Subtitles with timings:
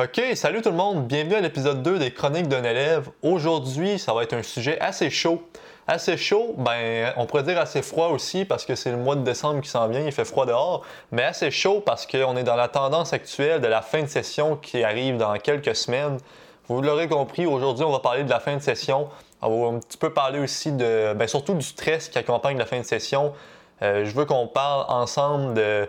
[0.00, 3.08] Ok, salut tout le monde, bienvenue à l'épisode 2 des Chroniques d'un élève.
[3.22, 5.42] Aujourd'hui, ça va être un sujet assez chaud.
[5.88, 9.22] Assez chaud, ben on pourrait dire assez froid aussi parce que c'est le mois de
[9.22, 12.54] décembre qui s'en vient, il fait froid dehors, mais assez chaud parce qu'on est dans
[12.54, 16.18] la tendance actuelle de la fin de session qui arrive dans quelques semaines.
[16.68, 19.08] Vous l'aurez compris, aujourd'hui on va parler de la fin de session.
[19.42, 22.66] On va un petit peu parler aussi de, ben, surtout du stress qui accompagne la
[22.66, 23.32] fin de session.
[23.82, 25.88] Euh, je veux qu'on parle ensemble de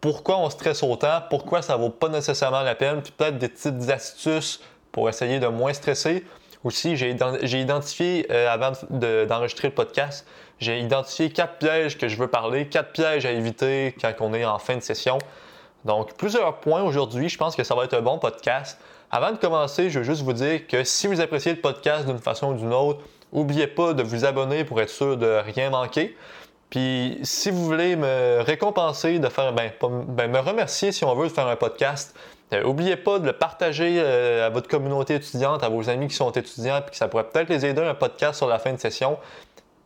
[0.00, 3.90] pourquoi on stresse autant, pourquoi ça vaut pas nécessairement la peine, puis peut-être des petites
[3.90, 4.60] astuces
[4.92, 6.24] pour essayer de moins stresser.
[6.62, 7.10] Aussi, j'ai
[7.60, 10.26] identifié, euh, avant d'enregistrer le podcast,
[10.58, 14.44] j'ai identifié quatre pièges que je veux parler, quatre pièges à éviter quand on est
[14.44, 15.18] en fin de session.
[15.86, 17.30] Donc, plusieurs points aujourd'hui.
[17.30, 18.78] Je pense que ça va être un bon podcast.
[19.10, 22.18] Avant de commencer, je veux juste vous dire que si vous appréciez le podcast d'une
[22.18, 23.00] façon ou d'une autre,
[23.32, 26.14] n'oubliez pas de vous abonner pour être sûr de rien manquer.
[26.70, 29.72] Puis si vous voulez me récompenser, de faire, ben,
[30.08, 32.16] ben me remercier si on veut de faire un podcast,
[32.52, 36.14] n'oubliez euh, pas de le partager euh, à votre communauté étudiante, à vos amis qui
[36.14, 38.78] sont étudiants, puis que ça pourrait peut-être les aider un podcast sur la fin de
[38.78, 39.18] session.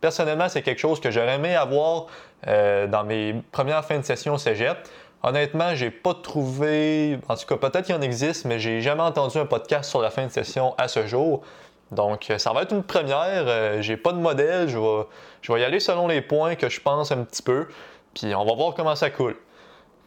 [0.02, 2.06] Personnellement, c'est quelque chose que j'aurais aimé avoir
[2.46, 4.77] euh, dans mes premières fins de session cégep.
[5.22, 9.38] Honnêtement, j'ai pas trouvé, en tout cas peut-être qu'il en existe, mais j'ai jamais entendu
[9.38, 11.40] un podcast sur la fin de session à ce jour.
[11.92, 13.80] Donc, ça va être une première.
[13.80, 14.68] j'ai pas de modèle.
[14.68, 15.06] Je vais,
[15.44, 17.68] je vais y aller selon les points que je pense un petit peu,
[18.14, 19.36] puis on va voir comment ça coule.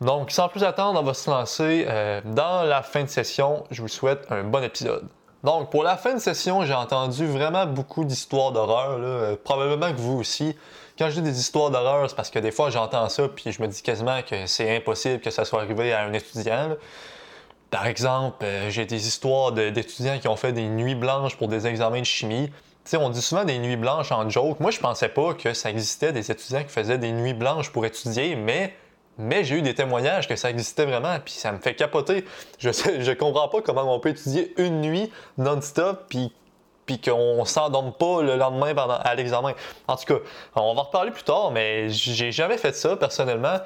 [0.02, 3.64] Donc, sans plus attendre, on va se lancer euh, dans la fin de session.
[3.70, 5.08] Je vous souhaite un bon épisode.
[5.44, 9.98] Donc, pour la fin de session, j'ai entendu vraiment beaucoup d'histoires d'horreur, euh, probablement que
[9.98, 10.56] vous aussi.
[10.98, 13.62] Quand je dis des histoires d'horreur, c'est parce que des fois, j'entends ça, puis je
[13.62, 16.70] me dis quasiment que c'est impossible que ça soit arrivé à un étudiant.
[17.70, 21.68] Par exemple, euh, j'ai des histoires d'étudiants qui ont fait des nuits blanches pour des
[21.68, 22.50] examens de chimie
[22.96, 24.60] on dit souvent des nuits blanches en joke.
[24.60, 27.86] Moi, je pensais pas que ça existait des étudiants qui faisaient des nuits blanches pour
[27.86, 28.74] étudier, mais,
[29.18, 32.24] mais j'ai eu des témoignages que ça existait vraiment, puis ça me fait capoter.
[32.60, 36.32] Je sais, je comprends pas comment on peut étudier une nuit non-stop, puis
[36.88, 39.54] puis qu'on s'endorme pas le lendemain pendant, à l'examen.
[39.88, 40.20] En tout cas,
[40.56, 43.58] on va en reparler plus tard, mais j'ai jamais fait ça personnellement.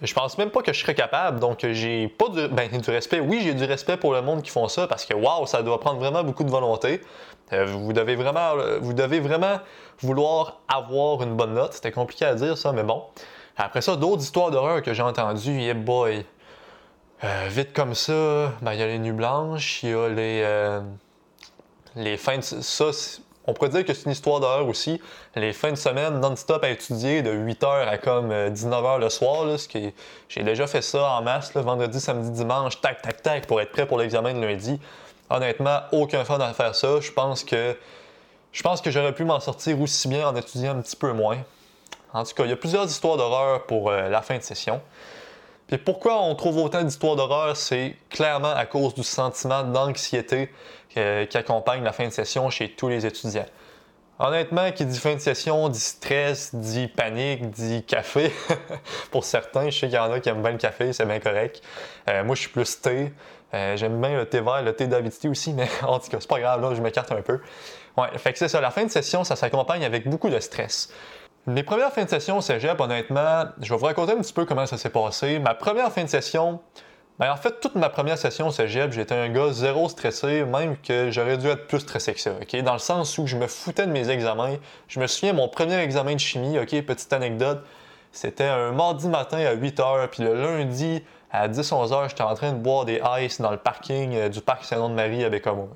[0.00, 3.20] Je pense même pas que je serais capable, donc j'ai pas du, ben, du respect.
[3.20, 5.78] Oui, j'ai du respect pour le monde qui font ça parce que waouh, ça doit
[5.78, 7.02] prendre vraiment beaucoup de volonté.
[7.52, 9.60] Euh, vous, devez vraiment, vous devez vraiment
[10.00, 11.74] vouloir avoir une bonne note.
[11.74, 13.02] C'était compliqué à dire ça, mais bon.
[13.56, 16.24] Après ça, d'autres histoires d'horreur que j'ai entendues, yeah boy.
[17.24, 20.80] Euh, vite comme ça, il y a les nuits blanches, il y a les, euh,
[21.94, 22.42] les fins de...
[22.42, 22.86] Ça,
[23.46, 25.00] on pourrait dire que c'est une histoire d'horreur aussi.
[25.36, 29.68] Les fins de semaine non-stop à étudier de 8h à comme 19h le soir, ce
[29.68, 29.92] qui
[30.28, 33.86] j'ai déjà fait ça en masse, vendredi, samedi, dimanche, tac, tac, tac, pour être prêt
[33.86, 34.80] pour l'examen de lundi
[35.30, 37.00] honnêtement, aucun fun à faire ça.
[37.00, 37.76] Je pense que
[38.52, 41.38] je pense que j'aurais pu m'en sortir aussi bien en étudiant un petit peu moins.
[42.12, 44.82] En tout cas, il y a plusieurs histoires d'horreur pour euh, la fin de session.
[45.66, 50.50] Puis pourquoi on trouve autant d'histoires d'horreur, c'est clairement à cause du sentiment d'anxiété
[50.98, 53.46] euh, qui accompagne la fin de session chez tous les étudiants.
[54.24, 58.30] Honnêtement, qui dit fin de session, dit stress, dit panique, dit café.
[59.10, 61.18] pour certains, je sais qu'il y en a qui aiment bien le café, c'est bien
[61.18, 61.60] correct.
[62.08, 63.12] Euh, moi, je suis plus thé.
[63.52, 66.30] Euh, j'aime bien le thé vert, le thé d'avidité aussi, mais en tout cas, c'est
[66.30, 67.40] pas grave, là, je m'écarte un peu.
[67.98, 70.92] Ouais, fait que c'est ça, la fin de session, ça s'accompagne avec beaucoup de stress.
[71.48, 74.44] Mes premières fins de session au cégep, honnêtement, je vais vous raconter un petit peu
[74.44, 75.40] comment ça s'est passé.
[75.40, 76.60] Ma première fin de session,
[77.18, 80.76] ben en fait, toute ma première session au cégep, j'étais un gars zéro stressé, même
[80.78, 82.56] que j'aurais dû être plus stressé que ça, OK?
[82.62, 84.56] Dans le sens où je me foutais de mes examens.
[84.88, 87.62] Je me souviens, mon premier examen de chimie, OK, petite anecdote,
[88.12, 92.34] c'était un mardi matin à 8 h, puis le lundi, à 10-11 heures, j'étais en
[92.34, 95.70] train de boire des ice dans le parking euh, du parc Saint-Nom-de-Marie à Bécomo.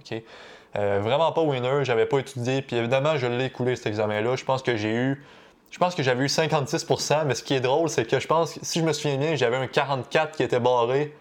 [0.76, 4.36] Euh, vraiment pas winner, j'avais pas étudié, puis évidemment, je l'ai écoulé cet examen-là.
[4.36, 5.24] Je pense que j'ai eu.
[5.70, 8.58] Je pense que j'avais eu 56%, mais ce qui est drôle, c'est que je pense,
[8.62, 11.14] si je me souviens bien, j'avais un 44 qui était barré,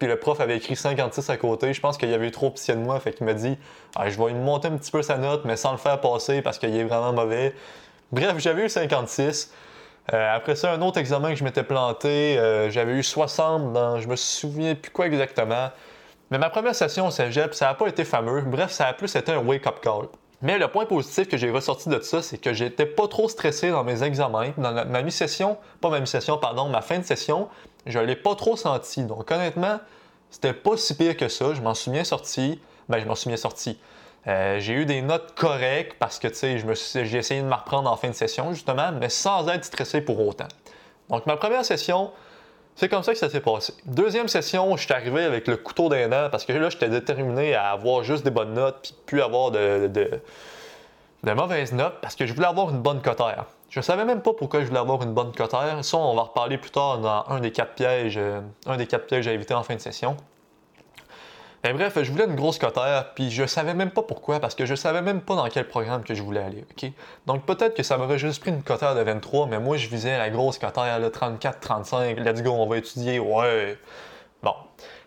[0.00, 1.74] puis le prof avait écrit 56 à côté.
[1.74, 3.58] Je pense qu'il y avait eu trop pitié de moi, fait qu'il m'a dit
[3.94, 6.40] ah, Je vais lui monter un petit peu sa note, mais sans le faire passer
[6.40, 7.54] parce qu'il est vraiment mauvais.
[8.10, 9.52] Bref, j'avais eu 56.
[10.14, 14.00] Euh, après ça, un autre examen que je m'étais planté, euh, j'avais eu 60 dans,
[14.00, 15.68] je me souviens plus quoi exactement.
[16.30, 18.40] Mais ma première session au cégep, ça n'a pas été fameux.
[18.40, 20.06] Bref, ça a plus été un wake-up call.
[20.40, 23.70] Mais le point positif que j'ai ressorti de ça, c'est que j'étais pas trop stressé
[23.70, 24.54] dans mes examens.
[24.56, 27.48] Dans ma mi-session, pas ma mi-session, pardon, ma fin de session,
[27.86, 29.04] je l'ai pas trop senti.
[29.04, 29.78] Donc honnêtement,
[30.30, 31.54] c'était pas si pire que ça.
[31.54, 32.60] Je m'en suis bien sorti.
[32.88, 33.78] Ben, je m'en suis bien sorti.
[34.26, 38.08] Euh, j'ai eu des notes correctes parce que j'ai essayé de me reprendre en fin
[38.08, 40.48] de session, justement, mais sans être stressé pour autant.
[41.08, 42.10] Donc, ma première session,
[42.76, 43.74] c'est comme ça que ça s'est passé.
[43.86, 47.54] Deuxième session, je suis arrivé avec le couteau d'un dents parce que là, j'étais déterminé
[47.54, 52.26] à avoir juste des bonnes notes puis plus avoir de, de, mauvaises notes parce que
[52.26, 53.46] je voulais avoir une bonne cotère.
[53.70, 55.84] Je savais même pas pourquoi je voulais avoir une bonne cotère.
[55.84, 59.06] Ça, on va reparler plus tard dans un des quatre pièges, euh, un des quatre
[59.06, 60.16] pièges à éviter en fin de session.
[61.62, 64.66] Mais bref, je voulais une grosse cotère, puis je savais même pas pourquoi, parce que
[64.66, 66.90] je savais même pas dans quel programme que je voulais aller, ok?
[67.26, 70.16] Donc peut-être que ça m'aurait juste pris une cotère de 23, mais moi je visais
[70.16, 73.78] la grosse cotère, le 34, 35, let's go, on va étudier, ouais.
[74.42, 74.54] Bon.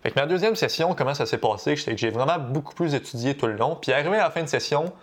[0.03, 1.75] Fait que ma deuxième session, comment ça s'est passé?
[1.75, 4.93] J'ai vraiment beaucoup plus étudié tout le long, puis arrivé à la fin de session,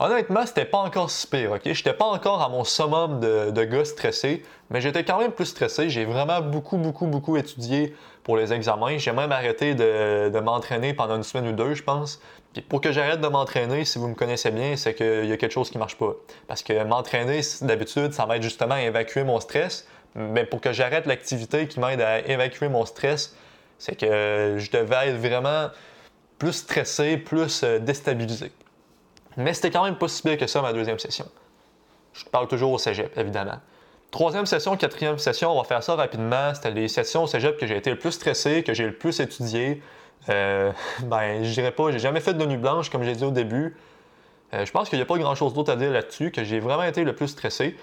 [0.00, 1.60] honnêtement, c'était pas encore si pire, ok?
[1.64, 5.90] J'étais pas encore à mon summum de, gars stressé, mais j'étais quand même plus stressé.
[5.90, 7.94] J'ai vraiment beaucoup, beaucoup, beaucoup étudié
[8.24, 8.98] pour les examens.
[8.98, 12.20] J'ai même arrêté de, m'entraîner pendant une semaine ou deux, je pense.
[12.52, 15.36] Puis pour que j'arrête de m'entraîner, si vous me connaissez bien, c'est qu'il y a
[15.36, 16.14] quelque chose qui marche pas.
[16.48, 19.86] Parce que m'entraîner, d'habitude, ça m'aide justement à évacuer mon stress.
[20.16, 23.36] Mais pour que j'arrête l'activité qui m'aide à évacuer mon stress,
[23.78, 25.68] c'est que je devais être vraiment
[26.38, 28.50] plus stressé, plus euh, déstabilisé.
[29.40, 31.26] Mais c'était quand même pas si que ça ma deuxième session.
[32.12, 33.58] Je parle toujours au cégep, évidemment.
[34.10, 36.52] Troisième session, quatrième session, on va faire ça rapidement.
[36.54, 39.20] C'était les sessions au cégep que j'ai été le plus stressé, que j'ai le plus
[39.20, 39.82] étudié.
[40.28, 40.72] Euh,
[41.04, 43.76] ben, je dirais pas, j'ai jamais fait de nuit blanche comme j'ai dit au début.
[44.52, 46.58] Euh, je pense qu'il n'y a pas grand chose d'autre à dire là-dessus, que j'ai
[46.58, 47.76] vraiment été le plus stressé.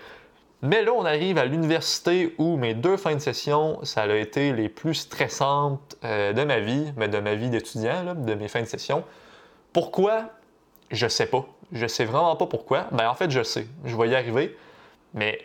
[0.62, 4.54] Mais là, on arrive à l'université où mes deux fins de session, ça a été
[4.54, 8.62] les plus stressantes euh, de ma vie, mais de ma vie d'étudiant, de mes fins
[8.62, 9.04] de session.
[9.72, 10.32] Pourquoi?
[10.92, 11.46] Je sais pas.
[11.72, 12.88] Je sais vraiment pas pourquoi.
[12.92, 13.68] Ben, en fait, je sais.
[13.86, 14.56] Je vais y arriver.
[15.14, 15.40] Mais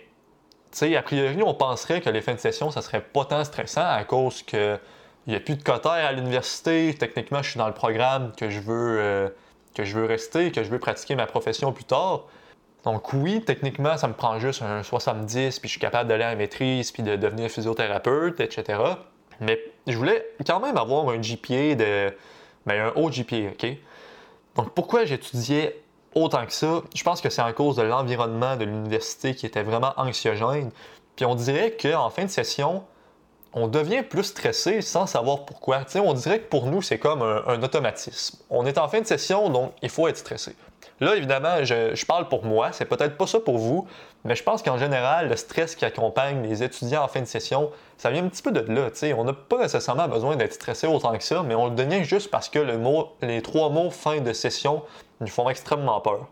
[0.76, 3.86] sais, a priori, on penserait que les fins de session, ça serait pas tant stressant
[3.86, 4.78] à cause que
[5.26, 6.94] il n'y a plus de cotère à l'université.
[6.98, 9.28] Techniquement, je suis dans le programme que je veux euh,
[9.74, 12.24] que je veux rester, que je veux pratiquer ma profession plus tard.
[12.84, 16.34] Donc oui, techniquement, ça me prend juste un 70, puis je suis capable d'aller la
[16.34, 18.80] maîtrise, puis de devenir physiothérapeute, etc.
[19.40, 22.12] Mais je voulais quand même avoir un GPA de...
[22.66, 23.66] Ben, un haut GPA, OK?
[24.56, 25.82] Donc pourquoi j'étudiais
[26.14, 26.82] autant que ça?
[26.94, 30.70] Je pense que c'est en cause de l'environnement de l'université qui était vraiment anxiogène.
[31.16, 32.84] Puis on dirait qu'en fin de session,
[33.54, 35.84] on devient plus stressé sans savoir pourquoi.
[35.96, 38.38] on dirait que pour nous, c'est comme un, automatisme.
[38.50, 40.56] On est en fin de session, donc il faut être stressé.
[41.02, 43.88] Là, évidemment, je, parle pour moi, c'est peut-être pas ça pour vous,
[44.24, 47.72] mais je pense qu'en général, le stress qui accompagne les étudiants en fin de session,
[47.96, 48.88] ça vient un petit peu de là.
[49.18, 52.30] On n'a pas nécessairement besoin d'être stressé autant que ça, mais on le devient juste
[52.30, 54.84] parce que le mot, les trois mots fin de session
[55.20, 56.28] nous font extrêmement peur.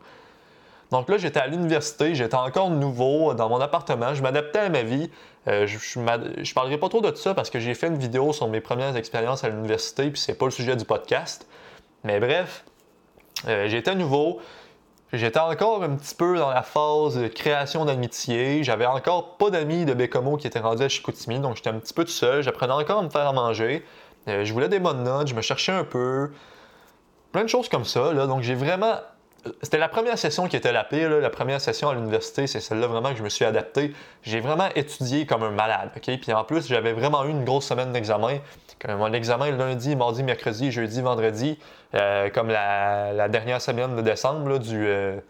[0.92, 4.84] Donc là, j'étais à l'université, j'étais encore nouveau dans mon appartement, je m'adaptais à ma
[4.84, 5.10] vie.
[5.48, 8.46] Euh, je, ne parlerai pas trop de ça parce que j'ai fait une vidéo sur
[8.46, 11.48] mes premières expériences à l'université, puis c'est pas le sujet du podcast.
[12.04, 12.64] Mais bref,
[13.48, 14.40] euh, j'étais nouveau,
[15.12, 18.62] j'étais encore un petit peu dans la phase de création d'amitié.
[18.62, 21.94] J'avais encore pas d'amis de Bécomo qui étaient rendus à Chicoutimi, donc j'étais un petit
[21.94, 22.42] peu tout seul.
[22.42, 23.84] J'apprenais encore à me faire à manger.
[24.28, 26.30] Euh, je voulais des bonnes notes, je me cherchais un peu
[27.32, 28.12] plein de choses comme ça.
[28.12, 28.26] Là.
[28.26, 28.96] Donc j'ai vraiment.
[29.62, 31.08] C'était la première session qui était la pire.
[31.10, 33.94] La première session à l'université, c'est celle-là vraiment que je me suis adapté.
[34.22, 35.90] J'ai vraiment étudié comme un malade.
[35.94, 38.38] Puis en plus, j'avais vraiment eu une grosse semaine d'examen.
[38.88, 41.58] Mon examen lundi, mardi, mercredi, jeudi, vendredi,
[41.94, 45.20] euh, comme la, dernière semaine de décembre, du, euh,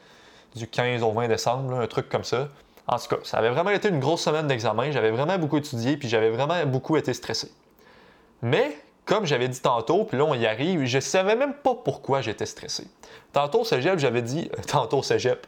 [0.54, 2.48] du 15 au 20 décembre, un truc comme ça.
[2.86, 4.90] En tout cas, ça avait vraiment été une grosse semaine d'examen.
[4.90, 7.50] J'avais vraiment beaucoup étudié, puis j'avais vraiment beaucoup été stressé.
[8.42, 12.20] Mais comme j'avais dit tantôt, puis là on y arrive, je savais même pas pourquoi
[12.20, 12.86] j'étais stressé.
[13.32, 14.50] Tantôt au cégep, j'avais dit.
[14.52, 15.46] Euh, tantôt au cégep.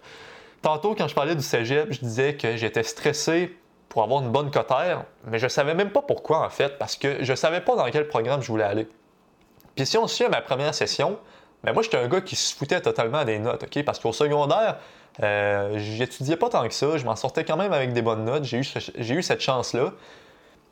[0.63, 3.57] Tantôt, quand je parlais du cégep, je disais que j'étais stressé
[3.89, 7.23] pour avoir une bonne cotère, mais je savais même pas pourquoi en fait, parce que
[7.23, 8.89] je savais pas dans quel programme je voulais aller.
[9.75, 11.19] Puis si on suit à ma première session,
[11.63, 13.85] ben moi j'étais un gars qui se foutait totalement des notes, ok?
[13.85, 14.79] Parce qu'au secondaire,
[15.23, 18.45] euh, j'étudiais pas tant que ça, je m'en sortais quand même avec des bonnes notes,
[18.45, 19.93] j'ai eu, eu cette chance-là.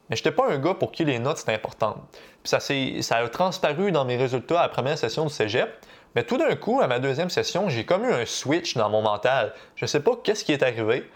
[0.08, 1.96] Mais je n'étais pas un gars pour qui les notes c'était important.
[2.42, 5.68] Puis ça, ça a transparu dans mes résultats à la première session du cégep.
[6.14, 9.02] Mais tout d'un coup, à ma deuxième session, j'ai comme eu un switch dans mon
[9.02, 9.54] mental.
[9.76, 11.08] Je ne sais pas qu'est-ce qui est arrivé.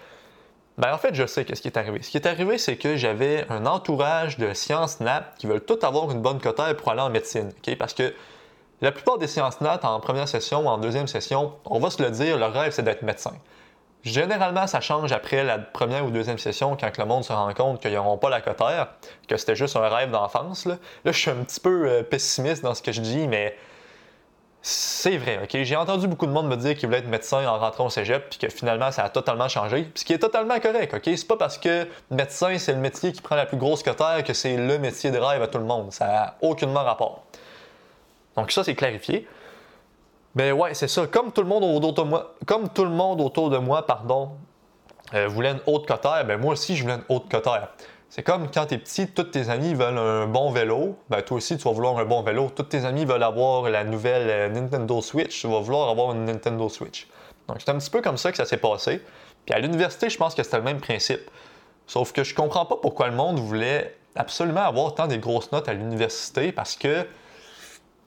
[0.78, 2.02] Ben, en fait, je sais qu'est-ce qui est arrivé.
[2.02, 5.78] Ce qui est arrivé, c'est que j'avais un entourage de sciences nat qui veulent tout
[5.82, 7.52] avoir une bonne cotère pour aller en médecine.
[7.78, 8.12] Parce que
[8.80, 12.02] la plupart des sciences nat en première session ou en deuxième session, on va se
[12.02, 13.32] le dire, leur rêve, c'est d'être médecin.
[14.02, 17.80] Généralement, ça change après la première ou deuxième session quand le monde se rend compte
[17.80, 18.88] qu'ils n'auront pas la cotère,
[19.28, 20.66] que c'était juste un rêve d'enfance.
[20.66, 20.76] Là.
[21.06, 23.56] je suis un petit peu euh, pessimiste dans ce que je dis, mais
[24.66, 25.40] c'est vrai.
[25.42, 25.62] ok?
[25.62, 28.30] J'ai entendu beaucoup de monde me dire qu'ils voulaient être médecin en rentrant au cégep,
[28.30, 29.90] puis que finalement, ça a totalement changé.
[29.94, 30.94] ce qui est totalement correct.
[30.94, 31.02] ok?
[31.04, 34.32] C'est pas parce que médecin, c'est le métier qui prend la plus grosse cotère que
[34.32, 35.92] c'est le métier de rêve à tout le monde.
[35.92, 37.24] Ça n'a aucunement rapport.
[38.36, 39.28] Donc, ça, c'est clarifié.
[40.34, 41.06] Ben ouais, c'est ça.
[41.08, 44.30] Comme tout le monde autour de moi, comme tout le monde autour de moi, pardon,
[45.12, 47.68] euh, voulait une haute cotère, ben moi aussi je voulais une haute cotère.
[48.14, 51.56] C'est comme quand t'es petit, tous tes amis veulent un bon vélo, ben toi aussi
[51.56, 52.48] tu vas vouloir un bon vélo.
[52.54, 56.24] Tous tes amis veulent avoir la nouvelle euh, Nintendo Switch, tu vas vouloir avoir une
[56.24, 57.08] Nintendo Switch.
[57.48, 59.02] Donc c'est un petit peu comme ça que ça s'est passé.
[59.44, 61.28] Puis à l'université, je pense que c'était le même principe.
[61.88, 65.68] Sauf que je comprends pas pourquoi le monde voulait absolument avoir tant des grosses notes
[65.68, 67.04] à l'université parce que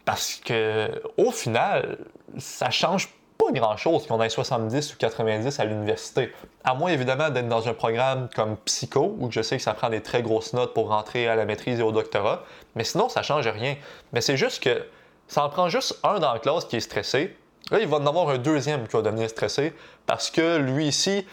[0.05, 1.97] Parce que au final,
[2.37, 6.33] ça change pas grand-chose qu'on ait 70 ou 90 à l'université.
[6.63, 9.89] À moins évidemment d'être dans un programme comme psycho, où je sais que ça prend
[9.89, 12.43] des très grosses notes pour rentrer à la maîtrise et au doctorat,
[12.75, 13.75] mais sinon ça change rien.
[14.13, 14.85] Mais c'est juste que
[15.27, 17.35] ça en prend juste un dans la classe qui est stressé.
[17.71, 19.73] Là, il va en avoir un deuxième qui va devenir stressé
[20.05, 21.25] parce que lui ici,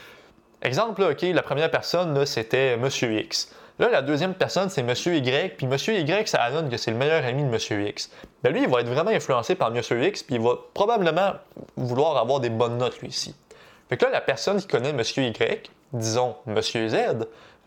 [0.63, 3.51] exemple, OK, la première personne, c'était Monsieur X.
[3.81, 6.97] Là, la deuxième personne, c'est Monsieur Y, puis Monsieur Y, ça donne que c'est le
[6.97, 8.09] meilleur ami de Monsieur X.
[8.45, 11.33] Ben lui, il va être vraiment influencé par Monsieur X, puis il va probablement
[11.77, 13.35] vouloir avoir des bonnes notes, lui, ici.
[13.89, 16.95] Fait que là, la personne qui connaît Monsieur Y, disons Monsieur Z,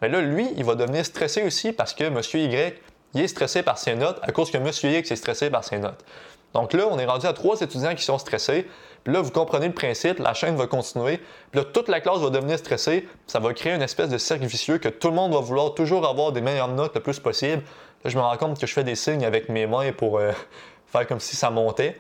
[0.02, 2.82] mais ben là, lui, il va devenir stressé aussi parce que Monsieur Y,
[3.14, 5.80] il est stressé par ses notes à cause que Monsieur X est stressé par ses
[5.80, 6.06] notes.
[6.54, 8.68] Donc là, on est rendu à trois étudiants qui sont stressés.
[9.08, 11.18] Là, vous comprenez le principe, la chaîne va continuer.
[11.52, 13.08] Puis là, toute la classe va devenir stressée.
[13.26, 16.06] Ça va créer une espèce de cercle vicieux que tout le monde va vouloir toujours
[16.06, 17.64] avoir des meilleures notes le plus possible.
[18.04, 20.34] Là, je me rends compte que je fais des signes avec mes mains pour euh,
[20.88, 21.98] faire comme si ça montait.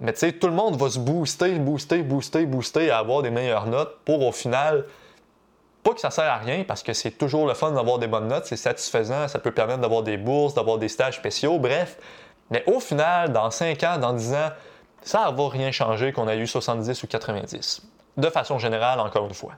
[0.00, 3.30] Mais tu sais, tout le monde va se booster, booster, booster, booster à avoir des
[3.30, 4.86] meilleures notes pour au final,
[5.82, 8.28] pas que ça sert à rien parce que c'est toujours le fun d'avoir des bonnes
[8.28, 11.98] notes, c'est satisfaisant, ça peut permettre d'avoir des bourses, d'avoir des stages spéciaux, bref.
[12.48, 14.48] Mais au final, dans 5 ans, dans 10 ans,
[15.02, 17.82] ça ne va rien changer qu'on ait eu 70 ou 90.
[18.16, 19.52] De façon générale, encore une fois.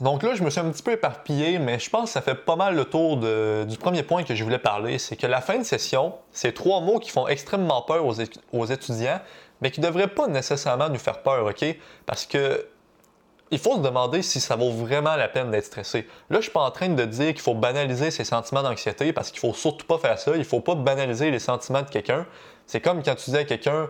[0.00, 2.34] Donc là, je me suis un petit peu éparpillé, mais je pense que ça fait
[2.34, 4.98] pas mal le tour du premier point que je voulais parler.
[4.98, 9.20] C'est que la fin de session, c'est trois mots qui font extrêmement peur aux, étudiants,
[9.62, 11.64] mais qui ne devraient pas nécessairement nous faire peur, OK?
[12.04, 12.66] Parce que
[13.52, 16.08] il faut se demander si ça vaut vraiment la peine d'être stressé.
[16.30, 19.30] Là, je suis pas en train de dire qu'il faut banaliser ses sentiments d'anxiété parce
[19.30, 20.32] qu'il faut surtout pas faire ça.
[20.36, 22.26] Il faut pas banaliser les sentiments de quelqu'un.
[22.66, 23.88] C'est comme quand tu dis à quelqu'un,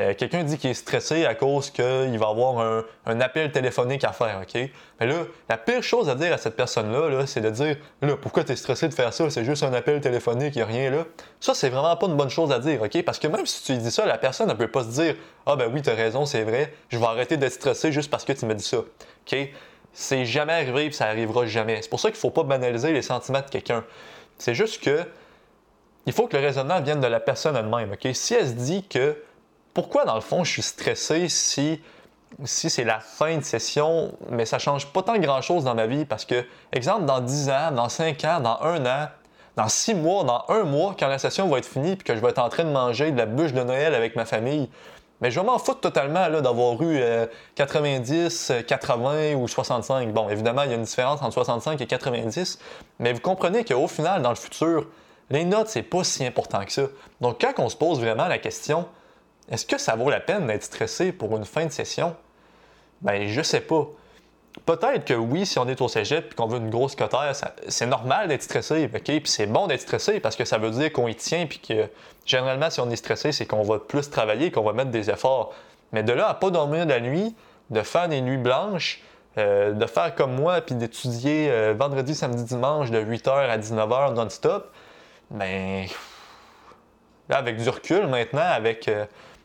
[0.00, 4.10] euh, quelqu'un dit qu'il est stressé à cause qu'il va avoir un, appel téléphonique à
[4.10, 4.60] faire, OK?
[4.98, 8.42] Mais là, la pire chose à dire à cette personne-là, c'est de dire là, pourquoi
[8.42, 9.30] tu es stressé de faire ça?
[9.30, 11.04] C'est juste un appel téléphonique, il n'y a rien là.
[11.38, 13.02] Ça, c'est vraiment pas une bonne chose à dire, OK?
[13.04, 15.14] Parce que même si tu dis ça, la personne ne peut pas se dire
[15.46, 18.24] Ah, ben oui, tu as raison, c'est vrai, je vais arrêter d'être stressé juste parce
[18.24, 18.78] que tu me dis ça.
[18.78, 19.36] OK?
[19.92, 21.80] C'est jamais arrivé et ça arrivera jamais.
[21.82, 23.84] C'est pour ça qu'il ne faut pas banaliser les sentiments de quelqu'un.
[24.38, 25.04] C'est juste que
[26.06, 28.08] il faut que le raisonnement vienne de la personne elle-même, OK?
[28.12, 29.16] Si elle se dit que
[29.74, 31.80] pourquoi, dans le fond, je suis stressé si,
[32.44, 36.04] si c'est la fin de session, mais ça change pas tant grand-chose dans ma vie?
[36.04, 39.08] Parce que, exemple, dans 10 ans, dans 5 ans, dans 1 an,
[39.56, 42.20] dans 6 mois, dans 1 mois, quand la session va être finie puis que je
[42.20, 44.68] vais être en train de manger de la bûche de Noël avec ma famille,
[45.20, 47.00] mais je vais m'en foutre totalement d'avoir eu
[47.54, 50.12] 90, euh, 80 ou 65.
[50.12, 52.58] Bon, évidemment, il y a une différence entre 65 et 90,
[52.98, 54.86] mais vous comprenez qu'au final, dans le futur,
[55.30, 56.82] les notes, c'est pas si important que ça.
[57.20, 58.86] Donc, quand on se pose vraiment la question,
[59.50, 62.16] est-ce que ça vaut la peine d'être stressé pour une fin de session?
[63.02, 63.86] Ben, je sais pas.
[64.66, 67.32] Peut-être que oui, si on est au cégep et qu'on veut une grosse cotère,
[67.68, 69.02] c'est normal d'être stressé, OK?
[69.02, 71.88] Puis c'est bon d'être stressé parce que ça veut dire qu'on y tient puis que
[72.24, 75.52] généralement, si on est stressé, c'est qu'on va plus travailler, qu'on va mettre des efforts.
[75.92, 77.34] Mais de là à pas dormir la nuit,
[77.70, 79.02] de faire des nuits blanches,
[79.36, 84.14] euh, de faire comme moi puis d'étudier euh, vendredi, samedi, dimanche de 8h à 19h
[84.14, 84.72] non-stop,
[85.30, 85.86] ben.
[87.28, 88.86] Là, avec du recul maintenant, avec.
[88.88, 89.04] Euh,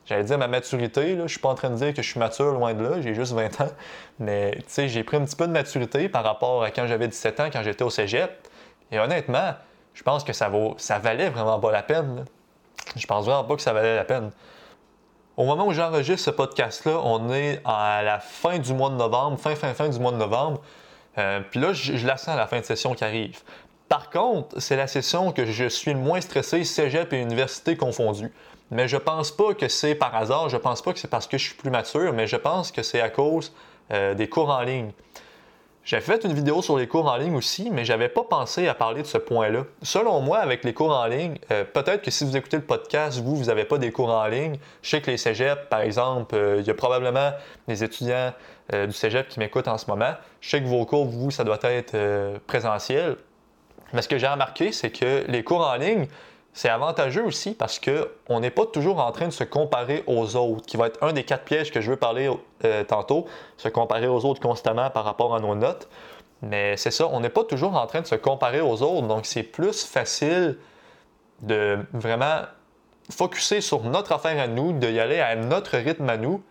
[0.10, 2.20] j'allais dire ma maturité, là, je suis pas en train de dire que je suis
[2.20, 3.70] mature loin de là, j'ai juste 20 ans,
[4.18, 7.08] mais tu sais, j'ai pris un petit peu de maturité par rapport à quand j'avais
[7.08, 8.32] 17 ans, quand j'étais au cégep.
[8.92, 9.54] Et honnêtement,
[9.94, 12.26] je pense que ça, vaut, ça valait vraiment pas la peine.
[12.96, 14.32] Je pense vraiment pas que ça valait la peine.
[15.38, 19.40] Au moment où j'enregistre ce podcast-là, on est à la fin du mois de novembre,
[19.40, 20.62] fin, fin, fin du mois de novembre.
[21.20, 23.42] Euh, puis là, je, je, la sens à la fin de session qui arrive.
[23.88, 28.32] Par contre, c'est la session que je suis le moins stressé, cégep et université confondus.
[28.72, 31.38] Mais je pense pas que c'est par hasard, je pense pas que c'est parce que
[31.38, 33.52] je suis plus mature, mais je pense que c'est à cause
[33.92, 34.92] euh, des cours en ligne.
[35.84, 38.76] J'ai fait une vidéo sur les cours en ligne aussi, mais j'avais pas pensé à
[38.76, 39.64] parler de ce point-là.
[39.82, 43.20] Selon moi, avec les cours en ligne, euh, peut-être que si vous écoutez le podcast,
[43.20, 44.58] vous, vous n'avez pas des cours en ligne.
[44.84, 47.32] Je sais que les cégeps, par exemple, euh, il y a probablement
[47.68, 48.34] des étudiants
[48.72, 50.14] du cégep qui m'écoutent en ce moment.
[50.42, 51.98] Je sais que vos cours, vous, ça doit être
[52.46, 53.18] présentiel.
[53.94, 56.08] Mais ce que j'ai remarqué, c'est que les cours en ligne,
[56.54, 60.66] c'est avantageux aussi parce qu'on n'est pas toujours en train de se comparer aux autres,
[60.66, 62.30] qui va être un des quatre pièges que je veux parler
[62.66, 63.28] euh, tantôt,
[63.58, 65.88] se comparer aux autres constamment par rapport à nos notes.
[66.42, 69.26] Mais c'est ça, on n'est pas toujours en train de se comparer aux autres, donc
[69.26, 70.58] c'est plus facile
[71.42, 72.42] de vraiment
[73.12, 76.44] focuser sur notre affaire à nous, d'y aller à notre rythme à nous,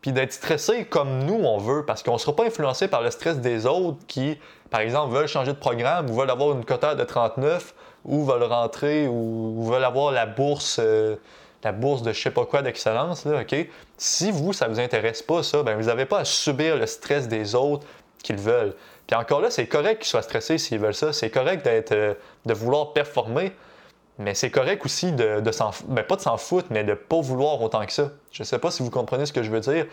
[0.00, 3.10] puis d'être stressé comme nous on veut, parce qu'on ne sera pas influencé par le
[3.10, 4.38] stress des autres qui,
[4.70, 8.44] par exemple, veulent changer de programme ou veulent avoir une quota de 39 ou veulent
[8.44, 11.16] rentrer ou, veulent avoir la bourse, euh,
[11.62, 13.54] la bourse de je sais pas quoi d'excellence, OK?
[13.96, 17.28] Si vous, ça vous intéresse pas, ça, ben vous n'avez pas à subir le stress
[17.28, 17.86] des autres
[18.22, 18.74] qu'ils veulent.
[19.06, 21.12] Puis encore là, c'est correct qu'ils soient stressés s'ils veulent ça.
[21.12, 22.14] C'est correct d'être, euh,
[22.46, 23.52] de vouloir performer.
[24.18, 27.20] Mais c'est correct aussi de, de s'en ben, pas de s'en foutre, mais de pas
[27.20, 28.10] vouloir autant que ça.
[28.30, 29.86] Je sais pas si vous comprenez ce que je veux dire.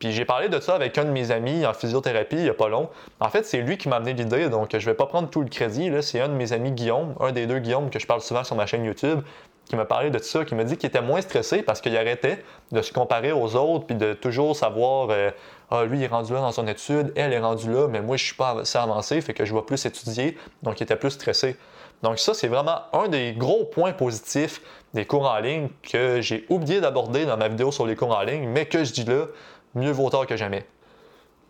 [0.00, 2.54] Puis j'ai parlé de ça avec un de mes amis en physiothérapie il y a
[2.54, 2.88] pas long.
[3.20, 5.48] En fait, c'est lui qui m'a amené l'idée, donc je vais pas prendre tout le
[5.48, 5.90] crédit.
[6.00, 8.56] C'est un de mes amis Guillaume, un des deux Guillaume que je parle souvent sur
[8.56, 9.20] ma chaîne YouTube,
[9.66, 12.42] qui m'a parlé de ça, qui m'a dit qu'il était moins stressé parce qu'il arrêtait
[12.72, 15.30] de se comparer aux autres puis de toujours savoir euh,
[15.70, 18.16] ah lui il est rendu là dans son étude, elle est rendue là, mais moi
[18.16, 21.10] je suis pas assez avancé, fait que je vais plus étudier, donc il était plus
[21.10, 21.56] stressé.
[22.02, 26.46] Donc ça c'est vraiment un des gros points positifs des cours en ligne que j'ai
[26.48, 29.26] oublié d'aborder dans ma vidéo sur les cours en ligne, mais que je dis là,
[29.74, 30.66] mieux vaut tard que jamais.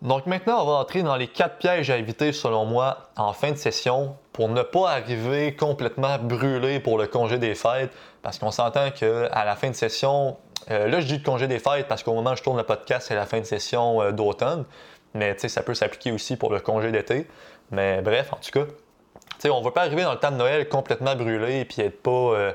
[0.01, 3.51] Donc maintenant, on va entrer dans les quatre pièges à éviter selon moi en fin
[3.51, 7.91] de session pour ne pas arriver complètement brûlé pour le congé des fêtes.
[8.23, 10.37] Parce qu'on s'entend qu'à la fin de session,
[10.71, 12.63] euh, là je dis le congé des fêtes parce qu'au moment où je tourne le
[12.63, 14.65] podcast, c'est la fin de session euh, d'automne.
[15.13, 17.27] Mais ça peut s'appliquer aussi pour le congé d'été.
[17.69, 18.71] Mais bref, en tout cas,
[19.49, 22.01] on ne veut pas arriver dans le temps de Noël complètement brûlé et puis être
[22.01, 22.53] pas, euh,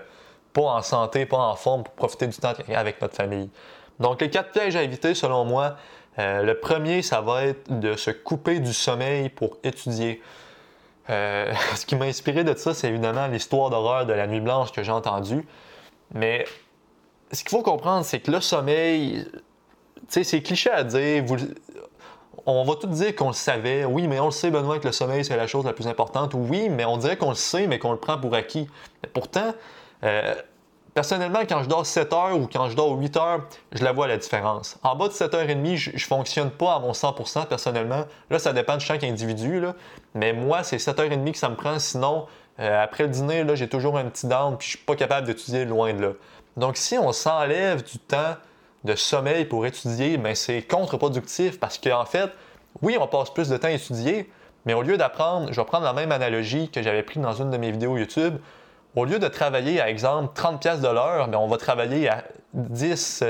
[0.52, 3.50] pas en santé, pas en forme pour profiter du temps avec notre famille.
[4.00, 5.76] Donc les quatre pièges à éviter selon moi,
[6.18, 10.22] euh, le premier, ça va être de se couper du sommeil pour étudier.
[11.10, 14.72] Euh, ce qui m'a inspiré de ça, c'est évidemment l'histoire d'horreur de la nuit blanche
[14.72, 15.46] que j'ai entendue.
[16.14, 16.46] Mais
[17.32, 19.26] ce qu'il faut comprendre, c'est que le sommeil,
[20.08, 21.24] c'est cliché à dire.
[22.46, 23.84] on va tout dire qu'on le savait.
[23.84, 26.32] Oui, mais on le sait, Benoît, que le sommeil, c'est la chose la plus importante.
[26.34, 28.68] Oui, mais on dirait qu'on le sait, mais qu'on le prend pour acquis.
[29.12, 29.54] pourtant,
[30.04, 30.34] euh,
[30.96, 33.40] Personnellement, quand je dors 7 heures ou quand je dors 8 heures,
[33.72, 34.78] je la vois la différence.
[34.82, 38.06] En bas de 7h30, je, ne fonctionne pas à mon 100% personnellement.
[38.30, 39.60] Là, ça dépend de chaque individu,
[40.14, 41.78] mais moi, c'est 7h30 que ça me prend.
[41.78, 42.26] Sinon,
[42.60, 45.66] euh, après le dîner, j'ai toujours un petit down puis je suis pas capable d'étudier
[45.66, 46.12] loin de là.
[46.56, 48.36] Donc, si on s'enlève du temps
[48.84, 52.30] de sommeil pour étudier, ben, c'est contre-productif parce qu'en fait,
[52.80, 54.32] oui, on passe plus de temps à étudier,
[54.64, 57.50] mais au lieu d'apprendre, je vais prendre la même analogie que j'avais prise dans une
[57.50, 58.38] de mes vidéos YouTube
[58.96, 62.24] au lieu de travailler, à exemple, 30 pièces de l'heure, ben, on va travailler à
[62.54, 63.22] 10,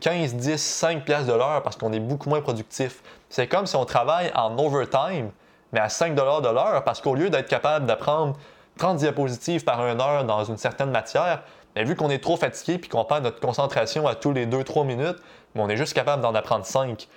[0.00, 3.02] 15, 10, 5 pièces de l'heure parce qu'on est beaucoup moins productif.
[3.30, 5.30] C'est comme si on travaille en overtime,
[5.72, 8.36] mais à 5 de l'heure parce qu'au lieu d'être capable d'apprendre
[8.76, 11.42] 30 diapositives par une heure dans une certaine matière,
[11.74, 14.84] ben, vu qu'on est trop fatigué puis qu'on perd notre concentration à tous les 2-3
[14.86, 15.16] minutes,
[15.54, 17.08] ben, on est juste capable d'en apprendre 5.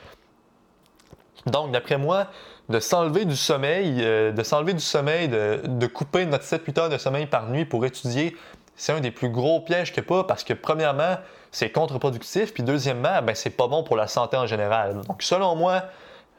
[1.46, 2.28] Donc, d'après moi,
[2.70, 6.98] de s'enlever du sommeil, euh, de s'enlever du sommeil, de, couper notre 7-8 heures de
[6.98, 8.36] sommeil par nuit pour étudier,
[8.76, 11.18] c'est un des plus gros pièges a pas parce que, premièrement,
[11.52, 15.02] c'est contre-productif, puis deuxièmement, ben, c'est pas bon pour la santé en général.
[15.08, 15.84] Donc, selon moi,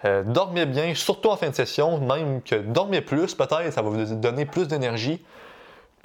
[0.05, 3.89] euh, dormez bien, surtout en fin de session, même que dormez plus, peut-être, ça va
[3.89, 5.25] vous donner plus d'énergie.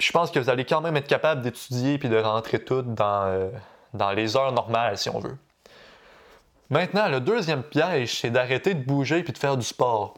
[0.00, 3.50] je pense que vous allez quand même être capable d'étudier puis de rentrer tout euh,
[3.92, 5.36] dans les heures normales, si on veut.
[6.70, 10.14] Maintenant, le deuxième piège, c'est d'arrêter de bouger puis de faire du sport.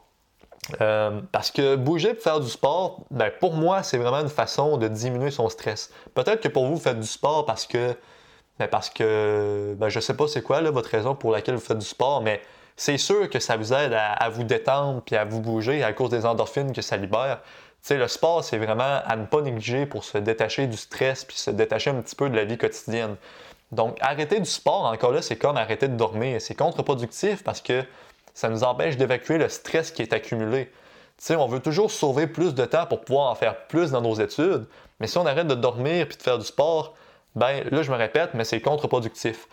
[0.81, 4.79] Euh, parce que bouger et faire du sport, ben, pour moi, c'est vraiment une façon
[4.79, 5.91] de diminuer son stress.
[6.15, 7.95] Peut-être que pour vous, vous faites du sport parce que,
[8.59, 11.79] ben, parce que, ben, je sais pas c'est quoi votre raison pour laquelle vous faites
[11.79, 12.41] du sport, mais
[12.77, 16.11] c'est sûr que ça vous aide à, vous détendre puis à vous bouger à cause
[16.11, 17.41] des endorphines que ça libère.
[17.81, 21.37] sais, le sport, c'est vraiment à ne pas négliger pour se détacher du stress puis
[21.37, 23.17] se détacher un petit peu de la vie quotidienne.
[23.73, 26.41] Donc, arrêter du sport, encore là, c'est comme arrêter de dormir.
[26.41, 27.85] C'est contre-productif parce que
[28.35, 30.67] ça nous empêche d'évacuer le stress qui est accumulé.
[30.67, 34.03] Tu sais, on veut toujours sauver plus de temps pour pouvoir en faire plus dans
[34.03, 34.67] nos études,
[35.01, 36.95] mais si on arrête de dormir puis de faire du sport,
[37.35, 39.49] ben là, je me répète, mais c'est contre-productif.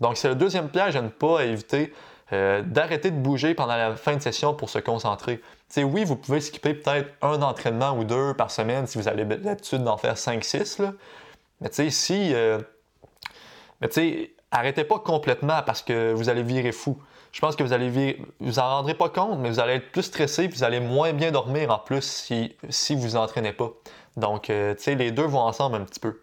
[0.00, 1.92] Donc, c'est le deuxième piège à ne pas éviter,
[2.32, 5.38] euh, d'arrêter de bouger pendant la fin de session pour se concentrer.
[5.38, 9.08] Tu sais, oui, vous pouvez skipper peut-être un entraînement ou deux par semaine si vous
[9.08, 10.92] avez l'habitude d'en faire 5-6,
[11.60, 12.34] mais tu sais, si...
[12.34, 12.60] Euh,
[13.80, 16.98] mais tu sais, arrêtez pas complètement parce que vous allez virer fou.
[17.32, 19.92] Je pense que vous allez virer, vous en rendrez pas compte, mais vous allez être
[19.92, 23.70] plus stressé, vous allez moins bien dormir en plus si, si vous entraînez pas.
[24.16, 26.18] Donc, euh, tu sais, les deux vont ensemble un petit peu.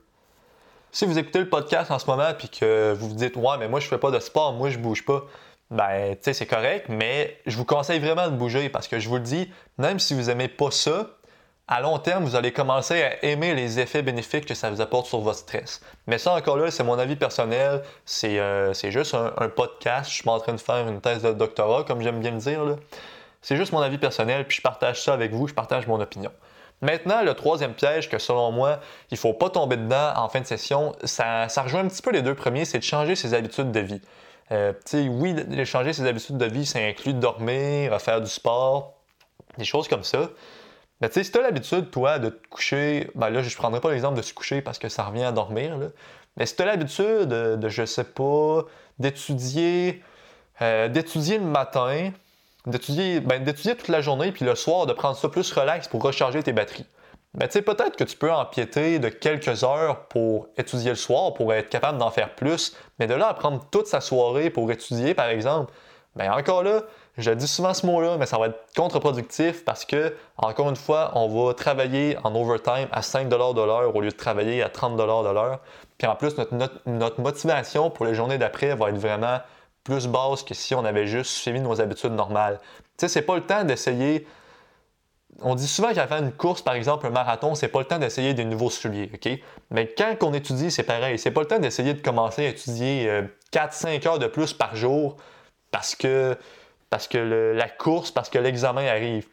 [0.95, 3.67] Si vous écoutez le podcast en ce moment puis que vous vous dites ouais mais
[3.67, 5.23] moi je fais pas de sport, moi je bouge pas,
[5.71, 9.09] ben tu sais c'est correct, mais je vous conseille vraiment de bouger parce que je
[9.09, 11.09] vous le dis, même si vous aimez pas ça,
[11.67, 15.07] à long terme, vous allez commencer à aimer les effets bénéfiques que ça vous apporte
[15.07, 15.81] sur votre stress.
[16.07, 17.81] Mais ça, encore là, c'est mon avis personnel.
[18.05, 20.09] C'est euh, juste un, podcast.
[20.09, 22.37] Je suis pas en train de faire une thèse de doctorat, comme j'aime bien le
[22.37, 22.61] dire.
[23.41, 26.31] C'est juste mon avis personnel, puis je partage ça avec vous, je partage mon opinion.
[26.81, 30.41] Maintenant, le troisième piège que selon moi, il ne faut pas tomber dedans en fin
[30.41, 33.71] de session, ça, rejoint un petit peu les deux premiers, c'est de changer ses habitudes
[33.71, 34.01] de vie.
[34.51, 38.95] Euh, oui, de changer ses habitudes de vie, ça inclut dormir, faire du sport,
[39.57, 40.29] des choses comme ça.
[41.03, 43.55] Mais tu sais, si tu as l'habitude, toi, de te coucher, ben là, je ne
[43.55, 45.77] prendrai pas l'exemple de se coucher parce que ça revient à dormir,
[46.37, 48.61] mais si tu as l'habitude de, de, je sais pas,
[48.99, 50.01] d'étudier,
[50.61, 52.11] euh, d'étudier le matin,
[52.65, 56.01] d'étudier, ben, d'étudier toute la journée, puis le soir, de prendre ça plus relax pour
[56.01, 56.87] recharger tes batteries.
[57.37, 61.33] Mais tu sais, peut-être que tu peux empiéter de quelques heures pour étudier le soir,
[61.33, 64.71] pour être capable d'en faire plus, mais de là à prendre toute sa soirée pour
[64.71, 65.73] étudier, par exemple,
[66.15, 66.83] bien encore là,
[67.17, 71.11] je dis souvent ce mot-là, mais ça va être contre-productif parce que, encore une fois,
[71.15, 74.97] on va travailler en overtime à 5 de l'heure au lieu de travailler à 30
[74.97, 75.59] de l'heure.
[75.97, 76.35] Puis en plus,
[76.85, 79.39] notre, motivation pour les journées d'après va être vraiment
[79.83, 82.59] plus basse que si on avait juste suivi nos habitudes normales.
[82.97, 84.25] Tu sais, c'est pas le temps d'essayer
[85.41, 88.35] on dit souvent faire une course, par exemple un marathon, c'est pas le temps d'essayer
[88.35, 89.29] des nouveaux souliers, OK?
[89.71, 91.17] Mais quand on étudie, c'est pareil.
[91.17, 94.75] C'est pas le temps d'essayer de commencer à étudier 4-5 euh, heures de plus par
[94.75, 95.17] jour
[95.73, 96.37] parce que,
[96.91, 97.17] parce que
[97.57, 99.25] la course, parce que l'examen arrive.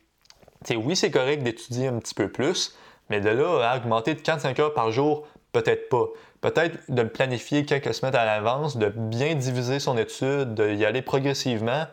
[0.75, 2.75] oui, c'est correct d'étudier un petit peu plus,
[3.11, 6.07] mais de là à augmenter de 4-5 heures par jour, peut-être pas.
[6.41, 11.03] Peut-être de le planifier quelques semaines à l'avance, de bien diviser son étude, d'y aller
[11.03, 11.85] progressivement.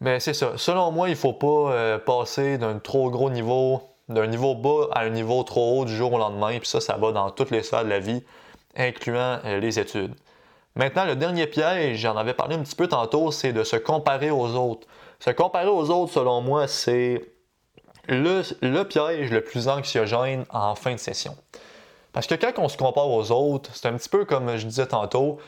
[0.00, 0.54] Mais c'est ça.
[0.56, 4.88] Selon moi, il ne faut pas euh, passer d'un trop gros niveau, d'un niveau bas
[4.92, 6.58] à un niveau trop haut du jour au lendemain.
[6.58, 8.24] Puis ça, ça va dans toutes les sphères de la vie,
[8.74, 10.14] incluant euh, les études.
[10.74, 14.30] Maintenant, le dernier piège, j'en avais parlé un petit peu tantôt, c'est de se comparer
[14.30, 14.86] aux autres.
[15.20, 17.22] Se comparer aux autres, selon moi, c'est
[18.08, 21.36] le, piège le plus anxiogène en fin de session.
[22.12, 24.86] Parce que quand on se compare aux autres, c'est un petit peu comme je disais
[24.86, 25.38] tantôt,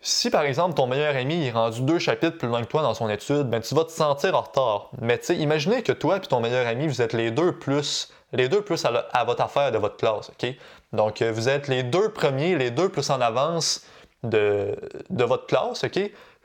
[0.00, 2.94] si par exemple ton meilleur ami est rendu deux chapitres plus loin que toi dans
[2.94, 4.90] son étude, ben tu vas te sentir en retard.
[5.00, 8.08] Mais tu sais, imaginez que toi et ton meilleur ami, vous êtes les deux plus
[8.32, 10.54] les deux plus à, votre affaire de votre classe, OK?
[10.92, 13.84] Donc euh, vous êtes les deux premiers, les deux plus en avance
[14.22, 14.76] de,
[15.10, 15.98] votre classe, OK?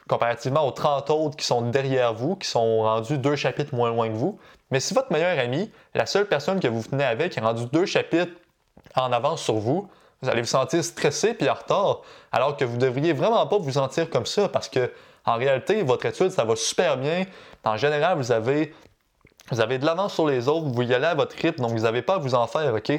[0.07, 4.09] Comparativement aux 30 autres qui sont derrière vous, qui sont rendus deux chapitres moins loin
[4.09, 4.37] que vous.
[4.71, 7.85] Mais si votre meilleur ami, la seule personne que vous tenez avec, est rendu deux
[7.85, 8.33] chapitres
[8.95, 9.89] en avance sur vous,
[10.21, 13.57] vous allez vous sentir stressé puis en retard, alors que vous ne devriez vraiment pas
[13.57, 14.91] vous sentir comme ça parce que
[15.25, 17.25] en réalité, votre étude, ça va super bien.
[17.63, 18.73] En général, vous avez,
[19.51, 21.83] vous avez de l'avance sur les autres, vous y allez à votre rythme, donc vous
[21.83, 22.91] n'avez pas à vous en faire, OK?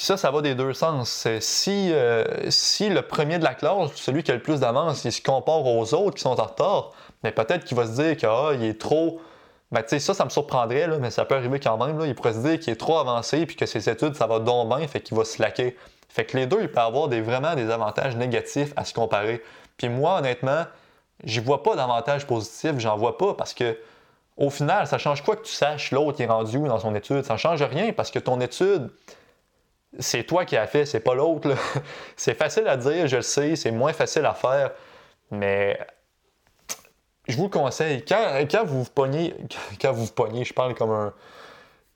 [0.00, 1.28] Puis ça, ça va des deux sens.
[1.40, 5.12] Si, euh, si le premier de la classe, celui qui a le plus d'avance, il
[5.12, 8.26] se compare aux autres qui sont en retard, mais peut-être qu'il va se dire qu'il
[8.26, 9.20] ah, est trop
[9.70, 11.98] ben, tu sais, ça, ça me surprendrait, là, mais ça peut arriver quand même.
[11.98, 12.06] Là.
[12.06, 14.74] Il pourrait se dire qu'il est trop avancé puis que ses études, ça va donc
[14.74, 15.76] bien, fait qu'il va se laquer.
[16.08, 19.42] Fait que les deux, il peut avoir des, vraiment des avantages négatifs à se comparer.
[19.76, 20.64] Puis moi, honnêtement,
[21.24, 23.76] j'y vois pas d'avantages positifs, j'en vois pas parce que
[24.38, 27.22] au final, ça change quoi que tu saches l'autre est rendu où dans son étude?
[27.26, 28.88] Ça change rien parce que ton étude,
[29.98, 31.54] c'est toi qui as fait, c'est pas l'autre.
[32.16, 34.70] c'est facile à dire, je le sais, c'est moins facile à faire,
[35.30, 35.78] mais
[37.28, 39.34] je vous conseille, quand, vous vous pognez,
[39.80, 41.12] quand vous je parle comme un,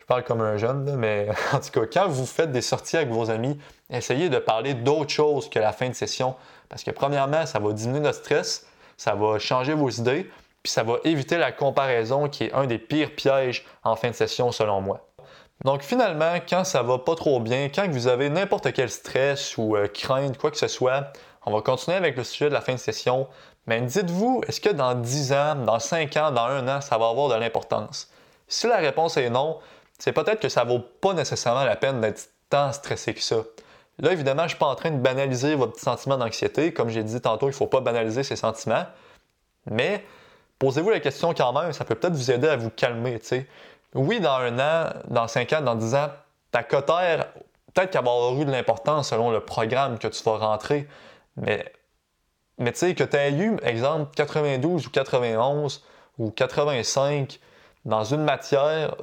[0.05, 3.09] je parle comme un jeune, mais en tout cas, quand vous faites des sorties avec
[3.09, 3.59] vos amis,
[3.91, 6.35] essayez de parler d'autre chose que la fin de session.
[6.69, 10.31] Parce que premièrement, ça va diminuer notre stress, ça va changer vos idées,
[10.63, 14.15] puis ça va éviter la comparaison qui est un des pires pièges en fin de
[14.15, 15.07] session selon moi.
[15.63, 19.77] Donc finalement, quand ça va pas trop bien, quand vous avez n'importe quel stress ou
[19.77, 21.13] euh, crainte, quoi que ce soit,
[21.47, 23.29] on va continuer avec le sujet de la fin de session.
[23.67, 27.09] Mais dites-vous, est-ce que dans 10 ans, dans 5 ans, dans 1 an, ça va
[27.09, 28.11] avoir de l'importance?
[28.49, 29.59] Si la réponse est non,
[29.99, 33.37] c'est peut-être que ça vaut pas nécessairement la peine d'être tant stressé que ça.
[33.99, 36.73] Là, évidemment, je ne suis pas en train de banaliser votre sentiment d'anxiété.
[36.73, 38.85] Comme j'ai dit tantôt, il ne faut pas banaliser ses sentiments.
[39.71, 40.05] Mais
[40.59, 43.21] posez-vous la question quand même, ça peut peut-être vous aider à vous calmer.
[43.95, 46.11] Oui, dans un an, dans 5 ans, dans 10 ans,
[46.51, 47.29] ta cotère,
[47.73, 50.89] peut-être qu'elle va avoir eu de l'importance selon le programme que tu vas rentrer.
[51.37, 51.65] Mais
[52.59, 55.85] mais tu sais, que tu aies eu, exemple, 92 ou 91
[56.19, 57.41] ou 85
[57.85, 58.95] dans une matière,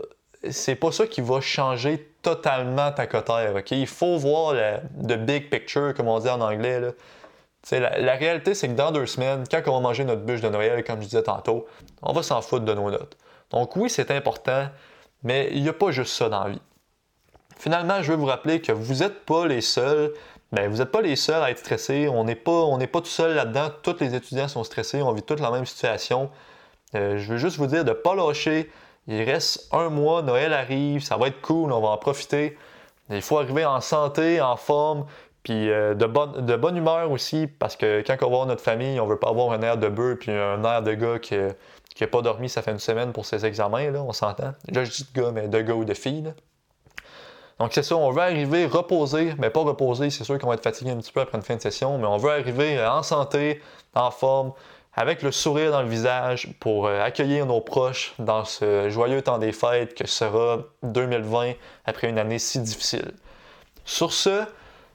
[0.49, 3.54] c'est pas ça qui va changer totalement ta cotère.
[3.71, 6.80] Il faut voir le big picture, comme on dit en anglais.
[6.80, 6.91] Là.
[7.71, 10.49] La, la, réalité, c'est que dans deux semaines, quand on va manger notre bûche de
[10.49, 11.67] Noël, comme je disais tantôt,
[12.01, 13.17] on va s'en foutre de nos notes.
[13.51, 14.67] Donc oui, c'est important,
[15.23, 16.61] mais il n'y a pas juste ça dans la vie.
[17.57, 20.13] Finalement, je veux vous rappeler que vous n'êtes pas les seuls
[20.51, 22.09] ben, vous n'êtes pas les seuls à être stressés.
[22.09, 23.69] On n'est pas, pas tout seul là-dedans.
[23.83, 25.01] Tous les étudiants sont stressés.
[25.01, 26.29] On vit tous la même situation.
[26.95, 28.69] Euh, je veux juste vous dire de ne pas lâcher.
[29.07, 32.57] Il reste un mois, Noël arrive, ça va être cool, on va en profiter.
[33.09, 35.05] Il faut arriver en santé, en forme,
[35.43, 39.08] puis euh, de, bonne, humeur aussi, parce que quand on va voir notre famille, on
[39.08, 42.21] veut pas avoir un air de bœuf puis un air de gars qui n'a pas
[42.21, 44.54] dormi, ça fait une semaine pour ses examens, là, on s'entend.
[44.71, 46.34] Là, je dis de gars, mais de gars ou de filles.
[47.60, 50.63] Donc c'est ça, on veut arriver reposer, mais pas reposer, c'est sûr qu'on va être
[50.63, 53.62] fatigué un petit peu après une fin de session, mais on veut arriver en santé,
[53.93, 54.54] en forme,
[54.93, 59.38] avec le sourire dans le visage pour euh, accueillir nos proches dans ce joyeux temps
[59.38, 61.54] des fêtes que sera 2020
[61.86, 63.12] après une année si difficile.
[63.86, 64.43] Sur ce,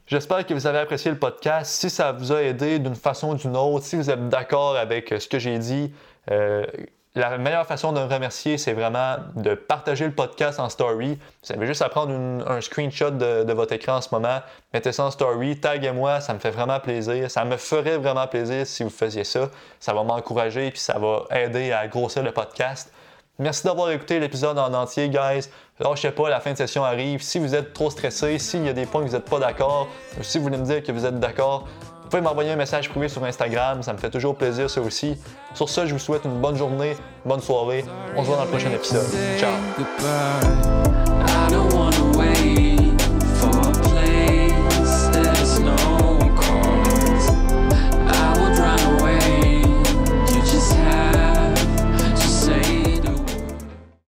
[0.06, 1.72] j'espère que vous avez apprécié le podcast.
[1.72, 5.14] Si ça vous a aidé d'une façon ou d'une autre, si vous êtes d'accord avec
[5.18, 5.92] ce que j'ai dit,
[6.30, 6.66] euh,
[7.16, 11.18] la meilleure façon de me remercier, c'est vraiment de partager le podcast en story.
[11.42, 14.40] Vous avez juste à prendre un screenshot de, votre écran en ce moment,
[14.74, 17.30] mettez ça en story, taguez-moi, ça me fait vraiment plaisir.
[17.30, 19.48] Ça me ferait vraiment plaisir si vous faisiez ça.
[19.80, 22.92] Ça va m'encourager et ça va aider à grossir le podcast.
[23.38, 25.48] Merci d'avoir écouté l'épisode en entier, guys.
[25.96, 27.22] sais pas, la fin de session arrive.
[27.22, 29.88] Si vous êtes trop stressé, s'il y a des points que vous n'êtes pas d'accord,
[30.18, 31.66] ou si vous voulez me dire que vous êtes d'accord,
[32.02, 35.18] vous pouvez m'envoyer un message privé sur Instagram, ça me fait toujours plaisir ça aussi.
[35.54, 37.84] Sur ce, je vous souhaite une bonne journée, bonne soirée.
[38.14, 39.06] On se voit dans le prochain épisode.
[39.38, 40.95] Ciao!